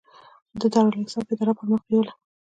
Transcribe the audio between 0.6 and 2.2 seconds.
دارالاحساب اداره پرمخ بیوله.